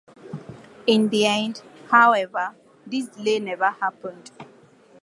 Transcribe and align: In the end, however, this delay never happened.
In 0.87 1.09
the 1.09 1.27
end, 1.27 1.61
however, 1.91 2.55
this 2.87 3.05
delay 3.05 3.37
never 3.37 3.69
happened. 3.69 4.31